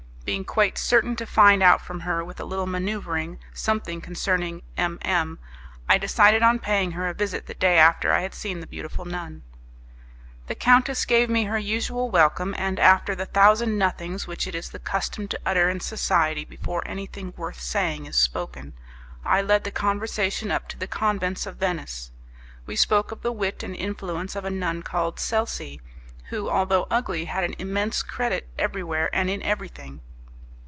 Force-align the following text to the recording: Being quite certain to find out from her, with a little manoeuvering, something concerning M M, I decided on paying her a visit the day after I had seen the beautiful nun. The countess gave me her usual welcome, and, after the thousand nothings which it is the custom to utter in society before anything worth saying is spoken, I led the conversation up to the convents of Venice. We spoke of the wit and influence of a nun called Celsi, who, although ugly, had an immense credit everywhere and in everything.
Being 0.23 0.45
quite 0.45 0.77
certain 0.77 1.17
to 1.17 1.25
find 1.25 1.61
out 1.61 1.81
from 1.81 2.01
her, 2.01 2.23
with 2.23 2.39
a 2.39 2.45
little 2.45 2.67
manoeuvering, 2.67 3.39
something 3.53 3.99
concerning 3.99 4.61
M 4.77 4.97
M, 5.01 5.39
I 5.89 5.97
decided 5.97 6.41
on 6.41 6.57
paying 6.57 6.91
her 6.91 7.09
a 7.09 7.13
visit 7.13 7.47
the 7.47 7.53
day 7.53 7.77
after 7.77 8.13
I 8.13 8.21
had 8.21 8.33
seen 8.33 8.61
the 8.61 8.67
beautiful 8.67 9.03
nun. 9.03 9.41
The 10.47 10.55
countess 10.55 11.03
gave 11.03 11.29
me 11.29 11.45
her 11.45 11.57
usual 11.57 12.09
welcome, 12.09 12.55
and, 12.57 12.79
after 12.79 13.13
the 13.13 13.25
thousand 13.25 13.77
nothings 13.77 14.25
which 14.25 14.47
it 14.47 14.55
is 14.55 14.69
the 14.69 14.79
custom 14.79 15.27
to 15.27 15.39
utter 15.45 15.69
in 15.69 15.81
society 15.81 16.45
before 16.45 16.83
anything 16.87 17.33
worth 17.35 17.59
saying 17.59 18.05
is 18.05 18.15
spoken, 18.15 18.73
I 19.25 19.41
led 19.41 19.65
the 19.65 19.71
conversation 19.71 20.49
up 20.49 20.69
to 20.69 20.77
the 20.77 20.87
convents 20.87 21.45
of 21.45 21.57
Venice. 21.57 22.11
We 22.65 22.77
spoke 22.77 23.11
of 23.11 23.21
the 23.21 23.33
wit 23.33 23.63
and 23.63 23.75
influence 23.75 24.37
of 24.37 24.45
a 24.45 24.51
nun 24.51 24.81
called 24.83 25.17
Celsi, 25.19 25.81
who, 26.29 26.49
although 26.49 26.87
ugly, 26.89 27.25
had 27.25 27.43
an 27.43 27.55
immense 27.59 28.01
credit 28.01 28.47
everywhere 28.57 29.09
and 29.13 29.29
in 29.29 29.43
everything. 29.43 29.99